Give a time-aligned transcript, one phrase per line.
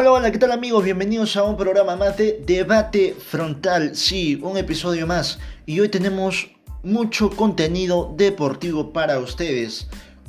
[0.00, 0.82] Hola, hola, ¿qué tal amigos?
[0.82, 3.94] Bienvenidos a un programa más de Debate Frontal.
[3.94, 5.38] Sí, un episodio más.
[5.66, 6.48] Y hoy tenemos
[6.82, 9.88] mucho contenido deportivo para ustedes.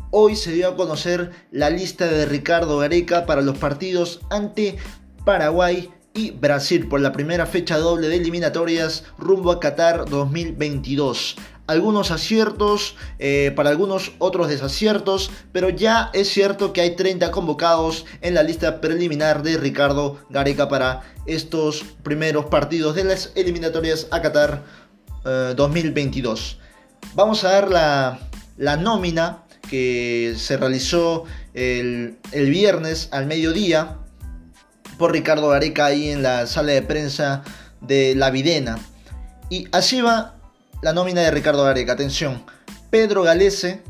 [0.10, 4.75] Hoy se dio a conocer la lista de Ricardo Gareca para los partidos ante
[5.23, 11.38] Paraguay y Brasil por la primera fecha doble de eliminatorias rumbo a Qatar 2022
[11.71, 18.06] algunos aciertos, eh, para algunos otros desaciertos, pero ya es cierto que hay 30 convocados
[18.21, 24.21] en la lista preliminar de Ricardo Gareca para estos primeros partidos de las eliminatorias a
[24.21, 24.64] Qatar
[25.56, 26.60] 2022.
[26.60, 26.65] Eh,
[27.15, 27.70] Vamos a dar
[28.57, 33.98] la, nómina que se realizó el, el viernes al mediodía
[34.98, 37.44] por Ricardo Gareca ahí en la sala de prensa
[37.80, 38.78] de La Videna.
[39.50, 40.41] Y así va
[40.81, 41.94] la nómina de Ricardo Gareca.
[41.94, 42.44] Atención.
[42.90, 43.84] Pedro Galese,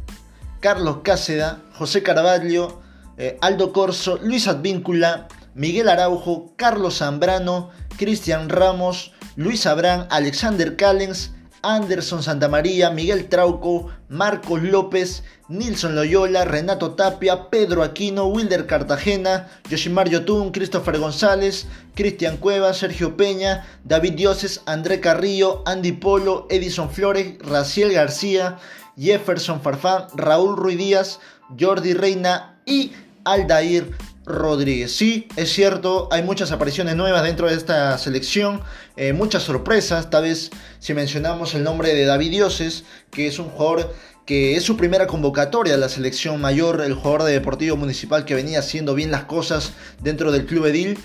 [0.59, 2.81] Carlos Cáceda, José Carvalho,
[3.17, 11.31] eh, Aldo Corso, Luis Advíncula, Miguel Araujo, Carlos Zambrano, Cristian Ramos, Luis Abrán, Alexander Callens,
[11.63, 20.09] Anderson Santamaría, Miguel Trauco, Marcos López, Nilson Loyola, Renato Tapia, Pedro Aquino, Wilder Cartagena, Yoshimar
[20.09, 27.37] Yotun, Christopher González, Cristian Cueva, Sergio Peña, David Dioses, André Carrillo, Andy Polo, Edison Flores,
[27.39, 28.57] Raciel García,
[28.97, 31.19] Jefferson Farfán, Raúl Ruiz Díaz,
[31.59, 34.95] Jordi Reina y Aldair Rodríguez.
[34.95, 38.61] Sí, es cierto, hay muchas apariciones nuevas dentro de esta selección,
[38.95, 43.49] eh, muchas sorpresas, tal vez si mencionamos el nombre de David Dioses, que es un
[43.49, 43.93] jugador
[44.25, 48.35] que es su primera convocatoria a la selección mayor, el jugador de Deportivo Municipal que
[48.35, 50.99] venía haciendo bien las cosas dentro del Club Edil,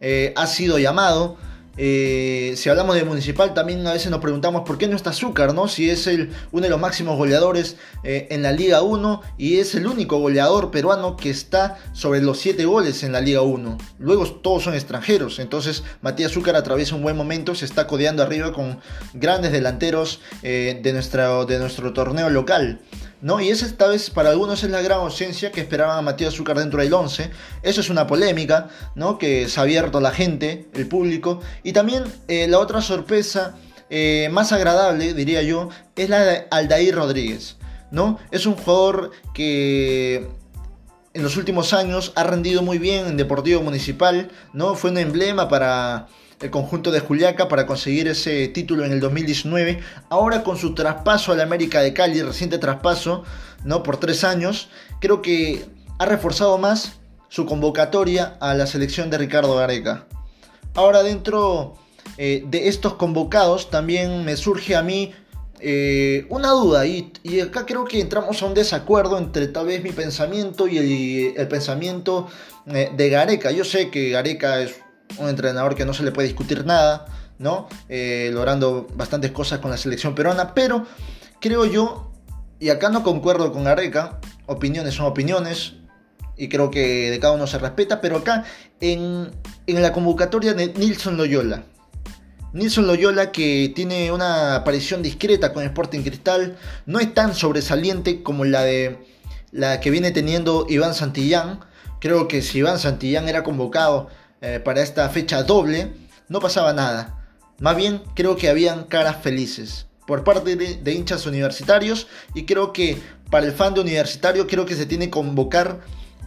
[0.00, 1.36] eh, ha sido llamado.
[1.76, 5.54] Eh, si hablamos de Municipal, también a veces nos preguntamos por qué no está Azúcar,
[5.54, 5.68] ¿no?
[5.68, 9.74] Si es el, uno de los máximos goleadores eh, en la Liga 1 y es
[9.74, 13.78] el único goleador peruano que está sobre los 7 goles en la Liga 1.
[13.98, 18.52] Luego todos son extranjeros, entonces Matías Azúcar atraviesa un buen momento, se está codeando arriba
[18.52, 18.80] con
[19.14, 22.80] grandes delanteros de, de nuestro torneo local.
[23.22, 23.40] ¿No?
[23.40, 26.58] Y esa esta vez para algunos es la gran ausencia que esperaban a Matías Azúcar
[26.58, 27.30] dentro del 11.
[27.62, 29.18] Eso es una polémica, ¿no?
[29.18, 31.40] Que se ha abierto a la gente, el público.
[31.62, 33.54] Y también eh, la otra sorpresa
[33.90, 37.56] eh, más agradable, diría yo, es la de Aldair Rodríguez,
[37.90, 38.18] ¿no?
[38.30, 40.28] Es un jugador que
[41.12, 44.76] en los últimos años ha rendido muy bien en Deportivo Municipal, ¿no?
[44.76, 46.06] Fue un emblema para
[46.40, 49.80] el conjunto de Juliaca para conseguir ese título en el 2019.
[50.08, 53.24] Ahora con su traspaso al América de Cali, reciente traspaso,
[53.64, 53.82] ¿no?
[53.82, 54.68] Por tres años,
[55.00, 55.66] creo que
[55.98, 60.06] ha reforzado más su convocatoria a la selección de Ricardo Gareca.
[60.74, 61.74] Ahora dentro
[62.16, 65.12] eh, de estos convocados también me surge a mí
[65.60, 69.92] eh, una duda y, acá creo que entramos a un desacuerdo entre tal vez mi
[69.92, 72.28] pensamiento y el, pensamiento
[72.66, 73.50] eh, de Gareca.
[73.50, 74.76] Yo sé que Gareca es
[75.18, 77.06] un entrenador que no se le puede discutir nada,
[77.38, 77.68] ¿no?
[77.88, 80.86] Eh, logrando bastantes cosas con la selección peruana, pero
[81.40, 82.12] creo yo,
[82.58, 85.74] y acá no concuerdo con Areca, opiniones son opiniones,
[86.36, 88.44] y creo que de cada uno se respeta, pero acá
[88.80, 89.30] en,
[89.66, 91.64] en la convocatoria de Nilson Loyola,
[92.52, 98.44] Nilson Loyola que tiene una aparición discreta con Sporting Cristal, no es tan sobresaliente como
[98.44, 98.98] la de
[99.52, 101.60] la que viene teniendo Iván Santillán.
[102.00, 104.08] Creo que si Iván Santillán era convocado
[104.40, 105.92] eh, para esta fecha doble,
[106.28, 107.20] no pasaba nada.
[107.58, 112.98] Más bien creo que habían caras felices por parte de, hinchas universitarios y creo que
[113.30, 115.80] para el fan de universitario creo que se tiene que convocar,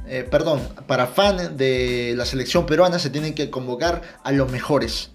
[0.08, 5.10] eh, perdón, para fan de la selección peruana se tiene que convocar a los mejores,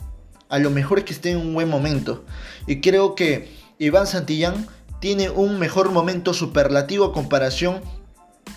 [0.48, 2.25] a los mejores que estén en un buen momento.
[2.66, 3.48] Y creo que
[3.78, 4.66] Iván Santillán
[5.00, 7.80] tiene un mejor momento superlativo a comparación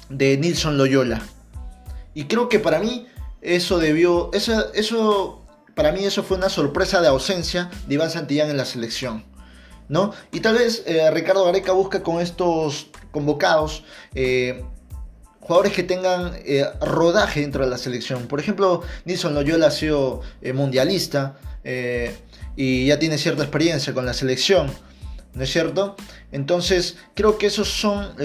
[0.10, 1.22] de Nilson Loyola.
[2.14, 3.08] Y creo que para mí
[3.42, 8.50] eso debió, eso, eso, para mí eso fue una sorpresa de ausencia de Iván Santillán
[8.50, 9.26] en la selección.
[9.92, 10.14] ¿no?
[10.32, 13.84] Y tal vez eh, Ricardo Gareca busca con estos convocados
[14.16, 14.64] eh,
[15.42, 18.28] jugadores que tengan eh, rodaje dentro de la selección.
[18.28, 20.22] Por ejemplo, Nilson Loyola ha sido
[20.54, 21.38] mundialista
[22.56, 24.72] y ya tiene cierta experiencia con la selección,
[25.34, 25.98] ¿no es cierto?
[26.32, 28.16] Entonces, creo que esos son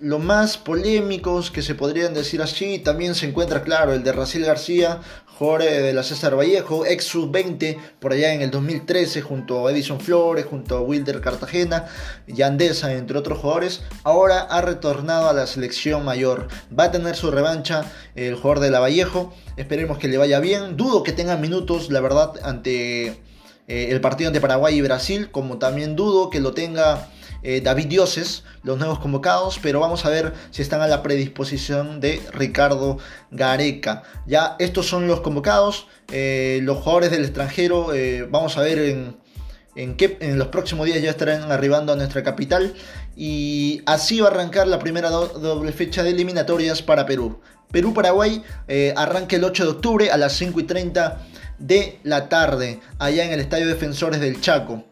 [0.00, 2.78] lo más polémicos que se podrían decir así.
[2.78, 5.00] También se encuentra, claro, el de Raciel García,
[5.38, 10.00] jugador de la César Vallejo, ex sub-20 por allá en el 2013, junto a Edison
[10.00, 11.86] Flores, junto a Wilder Cartagena,
[12.26, 13.82] Yandesa, entre otros jugadores.
[14.04, 16.48] Ahora ha retornado a la selección mayor.
[16.76, 17.84] Va a tener su revancha
[18.14, 19.34] el jugador de la Vallejo.
[19.56, 20.76] Esperemos que le vaya bien.
[20.76, 23.20] Dudo que tenga minutos, la verdad, ante
[23.68, 27.08] eh, el partido ante Paraguay y Brasil, como también dudo que lo tenga
[27.42, 32.00] eh, David Dioses, los nuevos convocados, pero vamos a ver si están a la predisposición
[32.00, 32.98] de Ricardo
[33.30, 34.02] Gareca.
[34.26, 37.88] Ya estos son los convocados, eh, los jugadores del extranjero,
[38.30, 39.16] vamos a ver en,
[39.76, 42.74] en, qué, en los próximos días ya estarán arribando a nuestra capital
[43.16, 47.40] y así va a arrancar la primera doble fecha de eliminatorias para Perú.
[47.70, 48.42] Perú-Paraguay
[48.96, 51.26] arranca el 8 de octubre a las 5 y 30
[51.58, 54.84] de la tarde, allá en el Estadio Defensores del Chaco.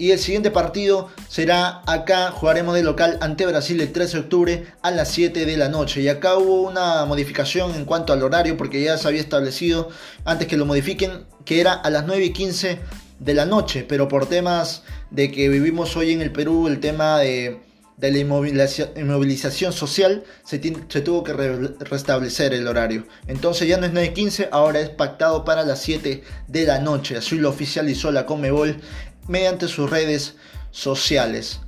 [0.00, 4.66] Y el siguiente partido será acá, jugaremos de local ante Brasil el 13 de octubre
[4.80, 6.00] a las 7 de la noche.
[6.00, 9.90] Y acá hubo una modificación en cuanto al horario, porque ya se había establecido
[10.24, 12.78] antes que lo modifiquen, que era a las 9 y 15
[13.18, 13.84] de la noche.
[13.86, 17.60] Pero por temas de que vivimos hoy en el Perú, el tema de
[18.00, 20.58] la inmovilización, social se,
[21.02, 23.04] tuvo que restablecer el horario.
[23.26, 27.18] Entonces ya no es 9.15, ahora es pactado para las 7 de la noche.
[27.18, 28.80] Así lo oficializó la Comebol
[29.28, 30.36] mediante sus redes
[30.70, 31.60] sociales.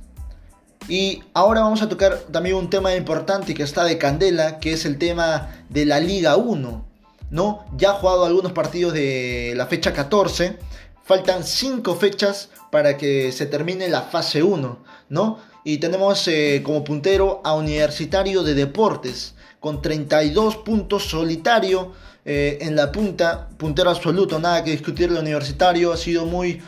[0.87, 4.85] Y ahora vamos a tocar también un tema importante que está de candela, que es
[4.85, 6.93] el tema de la Liga 1.
[7.33, 7.65] ¿no?
[7.75, 10.59] Ya ha jugado algunos partidos de la fecha 14.
[11.03, 15.39] Faltan 5 fechas para que se termine la fase 1, ¿no?
[15.65, 22.75] Y tenemos eh, como puntero a Universitario de Deportes, con 32 puntos solitario eh, en
[22.75, 26.61] la punta, puntero absoluto, nada que discutir, el Universitario ha sido muy,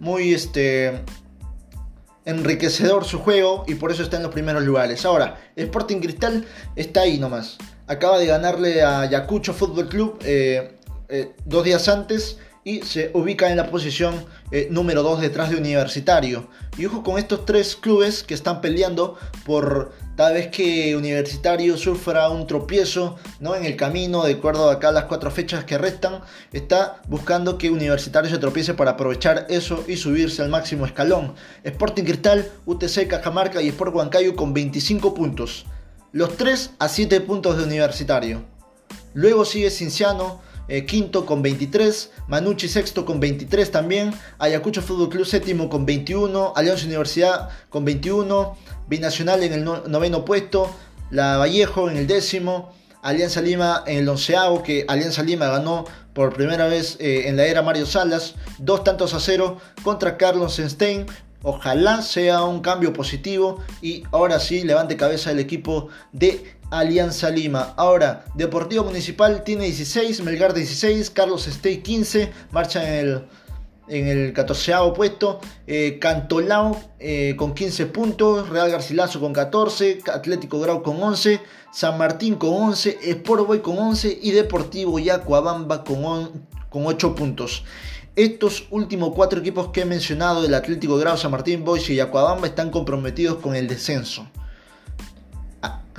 [0.00, 1.04] muy este,
[2.24, 5.04] enriquecedor su juego y por eso está en los primeros lugares.
[5.04, 6.44] Ahora, Sporting Cristal
[6.74, 7.58] está ahí nomás.
[7.86, 10.78] Acaba de ganarle a Yacucho Fútbol Club eh,
[11.44, 16.48] dos días antes y se ubica en la posición eh, número 2 detrás de Universitario.
[16.76, 22.28] Y ojo con estos tres clubes que están peleando por cada vez que Universitario sufra
[22.28, 23.54] un tropiezo ¿no?
[23.54, 26.20] en el camino, de acuerdo a acá las cuatro fechas que restan,
[26.52, 31.34] está buscando que Universitario se tropiece para aprovechar eso y subirse al máximo escalón.
[31.64, 35.64] Sporting Cristal, UTC Cajamarca y Sport Huancayo con 25 puntos.
[36.12, 38.44] Los 3 a 7 puntos de Universitario.
[39.14, 40.40] Luego sigue Cinciano,
[40.70, 46.52] eh, quinto con 23, Manucci sexto con 23 también, Ayacucho Fútbol Club séptimo con 21,
[46.54, 48.56] Alianza Universidad con 21,
[48.88, 50.70] Binacional en el noveno puesto,
[51.10, 52.72] La Vallejo en el décimo,
[53.02, 55.84] Alianza Lima en el onceavo, que Alianza Lima ganó
[56.14, 60.60] por primera vez eh, en la era Mario Salas, dos tantos a cero contra Carlos
[60.64, 61.06] Stein,
[61.42, 67.74] Ojalá sea un cambio positivo y ahora sí levante cabeza el equipo de Alianza Lima.
[67.76, 73.24] Ahora, Deportivo Municipal tiene 16, Melgar 16, Carlos Estey 15, marcha en el,
[73.88, 80.60] en el 14 puesto, eh, Cantolao eh, con 15 puntos, Real Garcilaso con 14, Atlético
[80.60, 81.40] Grau con 11,
[81.72, 87.64] San Martín con 11, Sport Boy con 11 y Deportivo Yacuabamba con, con 8 puntos.
[88.16, 92.48] Estos últimos cuatro equipos que he mencionado, el Atlético Grau, San Martín, Boys y Yacuabamba,
[92.48, 94.26] están comprometidos con el descenso.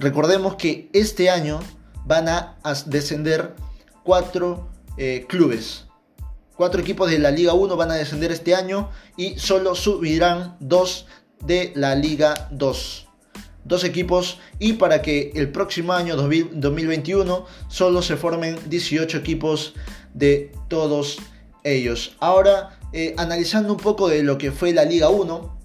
[0.02, 1.60] Recordemos que este año
[2.06, 2.58] van a
[2.88, 3.54] descender
[4.04, 4.68] cuatro
[4.98, 5.86] eh, clubes.
[6.56, 11.06] Cuatro equipos de la Liga 1 van a descender este año y solo subirán dos
[11.46, 13.08] de la Liga 2.
[13.64, 19.76] Dos equipos y para que el próximo año 2021 solo se formen 18 equipos
[20.16, 21.20] de todos
[21.64, 22.16] ellos.
[22.20, 25.61] Ahora, eh, analizando un poco de lo que fue la Liga 1,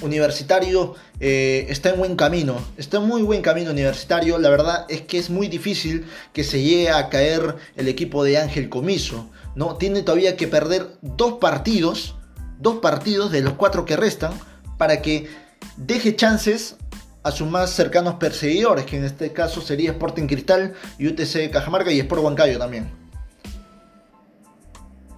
[0.00, 4.38] Universitario eh, está en buen camino, está en muy buen camino Universitario.
[4.38, 8.38] La verdad es que es muy difícil que se llegue a caer el equipo de
[8.38, 9.28] Ángel Comiso.
[9.54, 9.76] ¿no?
[9.76, 12.16] Tiene todavía que perder dos partidos,
[12.58, 14.32] dos partidos de los cuatro que restan,
[14.76, 15.28] para que
[15.76, 16.76] deje chances
[17.22, 21.90] a sus más cercanos perseguidores, que en este caso sería Sporting Cristal y UTC Cajamarca
[21.92, 22.90] y Sport Huancayo también.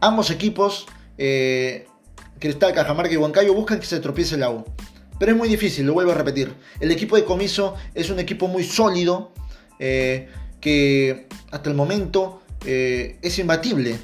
[0.00, 0.86] Ambos equipos,
[1.18, 1.86] eh,
[2.40, 4.64] Cristal, Cajamarca y Huancayo, buscan que se tropiece el U.
[5.18, 6.52] Pero es muy difícil, lo vuelvo a repetir.
[6.80, 9.32] El equipo de Comiso es un equipo muy sólido,
[9.78, 10.28] eh,
[10.60, 13.98] que hasta el momento eh, es imbatible.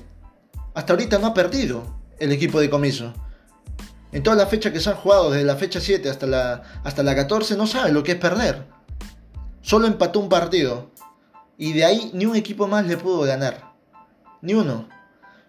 [0.75, 3.15] Hasta ahorita no ha perdido el equipo de Comiso.
[4.13, 7.03] En todas las fechas que se han jugado, desde la fecha 7 hasta la, hasta
[7.03, 8.67] la 14, no sabe lo que es perder.
[9.63, 10.91] Solo empató un partido.
[11.59, 13.73] Y de ahí ni un equipo más le pudo ganar.
[14.43, 14.89] Ni uno.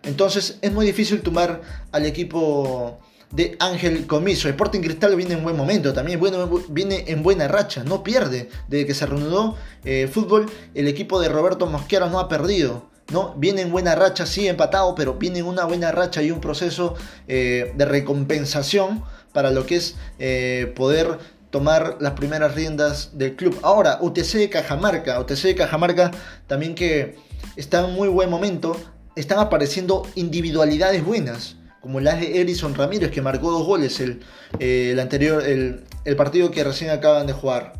[0.04, 1.62] Entonces es muy difícil tomar
[1.92, 3.00] al equipo
[3.32, 4.48] de Ángel Comiso.
[4.48, 8.50] Sporting Cristal viene en buen momento también, bueno, viene en buena racha, no pierde.
[8.68, 12.89] Desde que se reanudó eh, fútbol, el equipo de Roberto Mosquera no ha perdido.
[13.12, 13.34] ¿no?
[13.38, 16.96] Viene en buena racha, sí empatado, pero viene en una buena racha y un proceso
[17.27, 23.58] eh, de recompensación para lo que es eh, poder tomar las primeras riendas del club.
[23.63, 26.12] Ahora, UTC de Cajamarca, UTC de Cajamarca
[26.48, 27.16] también que
[27.56, 28.75] está en muy buen momento,
[29.18, 31.56] están apareciendo individualidades buenas.
[31.82, 34.20] como la de Erison Ramírez, que marcó dos goles el,
[34.60, 37.74] eh, anterior, el, el, partido que recién acaban de jugar.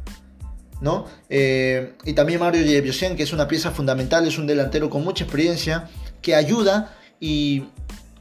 [0.80, 1.06] ¿no?
[1.30, 5.26] Eh, y también Mario Yebiosian, que es una pieza fundamental, es un delantero con mucha
[5.26, 5.90] experiencia,
[6.22, 7.66] que ayuda y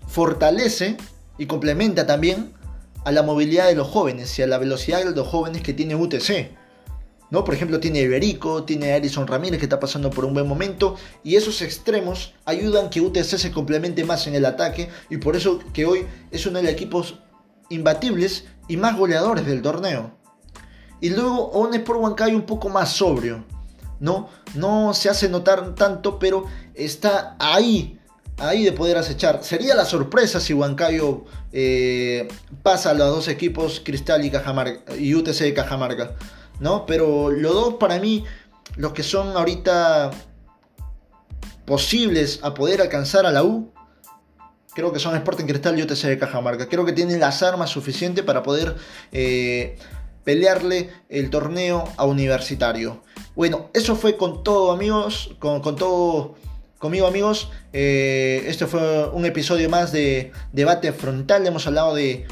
[0.08, 0.96] fortalece
[1.38, 2.52] y complementa también
[3.04, 5.94] a la movilidad de los jóvenes y a la velocidad de los jóvenes que tiene
[5.94, 6.50] UTC.
[7.30, 7.44] ¿No?
[7.44, 10.96] Por ejemplo, tiene Iberico, tiene a Erison Ramírez que está pasando por un buen momento
[11.24, 15.60] y esos extremos ayudan que UTC se complemente más en el ataque y por eso
[15.72, 17.18] que hoy es uno de los equipos
[17.68, 20.12] imbatibles y más goleadores del torneo.
[21.00, 23.44] Y luego un Sport Huancayo un poco más sobrio,
[24.00, 24.28] ¿no?
[24.54, 27.98] No se hace notar tanto, pero está ahí,
[28.38, 29.44] ahí de poder acechar.
[29.44, 32.28] Sería la sorpresa si Huancayo eh,
[32.62, 36.16] pasa a los dos equipos, Cristal y, Cajamarca, y UTC de Cajamarca.
[36.60, 36.86] ¿No?
[36.86, 38.24] Pero los dos para mí,
[38.76, 40.10] los que son ahorita
[41.64, 43.72] posibles a poder alcanzar a la U,
[44.74, 46.68] creo que son Sporting Cristal y UTC de Cajamarca.
[46.68, 48.76] Creo que tienen las armas suficientes para poder
[49.10, 49.76] eh,
[50.22, 53.02] pelearle el torneo a Universitario.
[53.34, 56.34] Bueno, eso fue con todo amigos, con, todo
[56.78, 57.48] conmigo amigos.
[57.72, 61.46] Eh, este fue un episodio más de debate frontal.
[61.46, 62.26] Hemos hablado de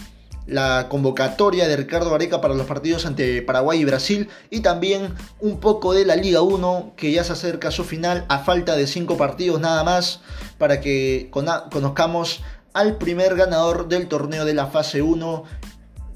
[0.46, 5.60] la convocatoria de Ricardo Gareca para los partidos ante Paraguay y Brasil y también un
[5.60, 8.86] poco de la Liga 1 que ya se acerca a su final a falta de
[8.86, 10.20] 5 partidos nada más
[10.58, 15.44] para que conozcamos al primer ganador del torneo de la fase 1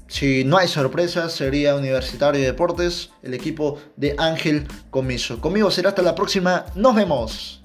[0.09, 5.39] si no hay sorpresas, sería Universitario de Deportes, el equipo de Ángel Comiso.
[5.39, 6.65] Conmigo será hasta la próxima.
[6.73, 7.61] Nos vemos.